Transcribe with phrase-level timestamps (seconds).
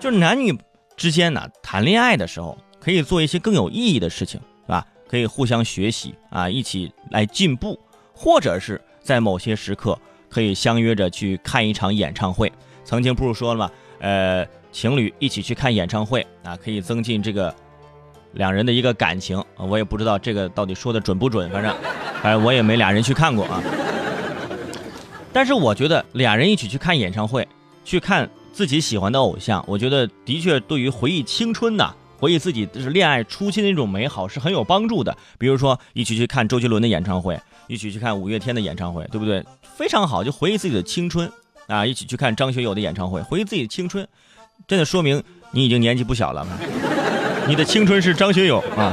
[0.00, 0.58] 就是男女
[0.96, 4.86] 之间呢，谈恋爱的时候可以做一些更有意义的事情，是吧？
[5.06, 7.78] 可以互相学习啊，一起来进步，
[8.14, 9.98] 或者是在某些时刻
[10.30, 12.50] 可以相约着去看一场演唱会。
[12.82, 13.70] 曾经不是说了吗？
[13.98, 17.54] 呃，情侣一起去看演唱会啊，可以增进这个
[18.32, 19.42] 两人的一个感情。
[19.58, 21.76] 我也不知道这个到底说的准不准，反正，
[22.22, 23.62] 反正我也没俩人去看过啊。
[25.30, 27.46] 但是我觉得俩人一起去看演唱会，
[27.84, 35.16] 去看自己喜欢的偶像，我觉得的确对于回忆青春呐，回忆自己就是恋爱初期的那种美好是很有帮助的。
[35.38, 39.44] 比如说一起去看周杰伦的演唱会，一起去看五月天的演唱会，对不对？
[39.76, 41.30] 非常好，就回忆自己的青春
[41.66, 41.86] 啊！
[41.86, 44.06] 一起去看张学友的演唱会，回忆自己的青春，
[44.68, 46.46] 真的说明你已经年纪不小了。
[47.48, 48.92] 你的青春是张学友啊。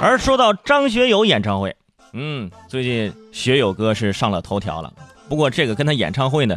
[0.00, 1.76] 而说到张学友演唱会。
[2.14, 4.92] 嗯，最近学友哥是上了头条了，
[5.28, 6.56] 不过这个跟他演唱会呢，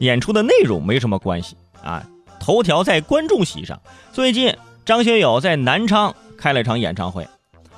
[0.00, 2.06] 演出的内容没什么关系啊。
[2.40, 3.80] 头条在观众席上，
[4.12, 7.26] 最近张学友在南昌开了场演唱会，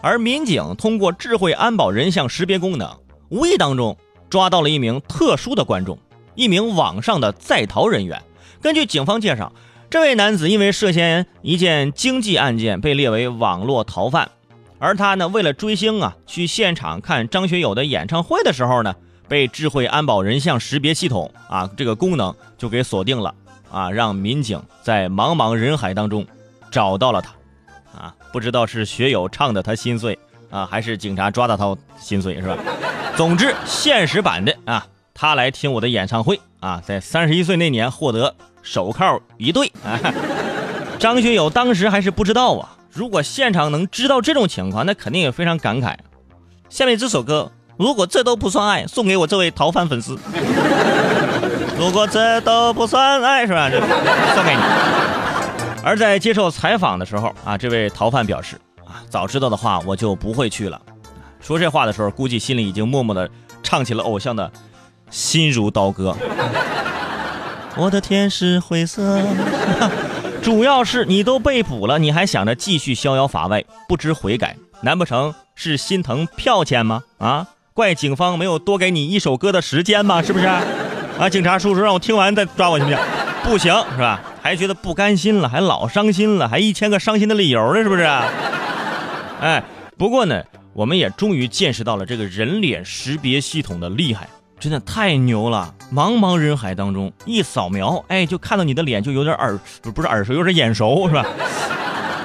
[0.00, 2.94] 而民警通过智慧安保人像识别功能，
[3.30, 3.96] 无意当中
[4.28, 5.98] 抓到了一名特殊的观众，
[6.34, 8.22] 一名网上的在逃人员。
[8.60, 9.52] 根据警方介绍，
[9.88, 14.30] 这位男子因为涉嫌一件经济案件被列为网络逃犯。
[14.78, 18.94] 而他呢，为了追星啊，去现场看张学友的演唱会的时候呢，
[19.30, 23.32] 被智慧安保人像识别系统啊这个功能就给锁定了
[23.70, 26.26] 啊，让民警在茫茫人海当中
[26.68, 27.30] 找到了他，
[27.96, 30.18] 啊，不知道是学友唱的他心碎
[30.50, 32.58] 啊，还是警察抓到他心碎是吧？
[33.16, 39.96] 总之，现实版的啊，他来听我的演唱会啊，在三十一岁那年获得手铐一对啊，
[40.98, 42.76] 张学友当时还是不知道啊。
[42.90, 45.96] 如果现场能知道这种情况，那肯定也非常感慨。
[46.68, 50.14] 下面这首歌，如果这都不算爱，送给我这位逃犯粉丝。
[51.78, 53.70] 如果这都不算爱，是吧？
[53.70, 53.80] 这
[54.34, 54.60] 送给你。
[55.82, 60.78] 而在接受采访的时候啊，这位逃犯表示啊，早知道的话我就不会去了。
[61.40, 63.26] 说这话的时候，估计心里已经默默的
[63.62, 64.46] 唱起了偶像的
[65.08, 66.10] 《心如刀割》。
[67.76, 69.22] 我的天是灰色。
[70.44, 74.54] 主要是你都被捕了，你还想着继续逍遥法外，不知悔改？
[74.82, 77.02] 难不成是心疼票钱吗？
[77.16, 80.20] 啊，怪警方没有多给你一首歌的时间吗？
[80.20, 80.46] 是不是？
[80.46, 83.00] 啊，警察叔叔，让我听完再抓我行不行？
[83.44, 84.20] 不行，是吧？
[84.42, 88.02] 还觉得不甘心了，还老伤心了，还一千个伤心的理由呢，是不是？
[89.40, 89.62] 哎，
[89.96, 90.42] 不过呢，
[90.72, 94.28] 我们也终于见识到了这个人脸识别系统的厉害。
[94.58, 95.74] 真的太牛了！
[95.90, 101.24] 茫茫人海当中一扫描，哎，就看到你的脸，就有点耳不不是耳熟，有点眼熟，是吧？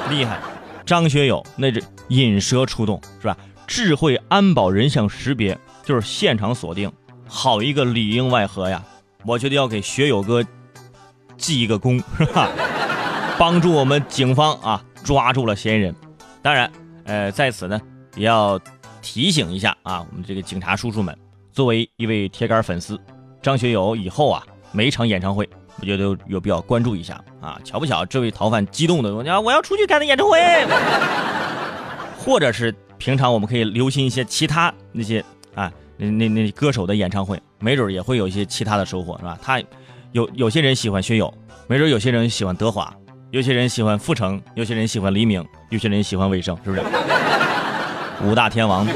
[0.09, 0.37] 厉害！
[0.85, 3.37] 张学友那这引蛇出洞，是吧？
[3.67, 6.91] 智慧安保人像识别就是现场锁定，
[7.27, 8.83] 好一个里应外合呀！
[9.25, 10.43] 我觉得要给学友哥
[11.37, 12.49] 记一个功，是吧？
[13.37, 15.93] 帮助我们警方啊抓住了嫌疑人。
[16.41, 16.71] 当然，
[17.05, 17.81] 呃，在此呢
[18.15, 18.59] 也要
[19.01, 21.17] 提醒一下啊，我们这个警察叔叔们。
[21.51, 22.99] 作为一位铁杆粉丝，
[23.41, 25.49] 张学友以后啊，每场演唱会，
[25.79, 27.59] 我觉得有必要关注一下啊。
[27.63, 30.39] 巧不巧，这位逃犯激动的，我讲我要出去看他演唱会，
[32.19, 35.23] 或者是平常我们可以留心一些其他那些
[35.53, 39.37] 啊，那那那歌手的演唱会，没准也会有一些其他的收获，是吧？
[39.41, 39.61] 他
[40.11, 41.33] 有有些人喜欢薛友，
[41.67, 42.93] 没准有些人喜欢德华，
[43.31, 46.83] 有些人喜欢富成，有些人喜欢黎明，有些人喜欢魏征，是不是？
[48.23, 48.87] 五大天王。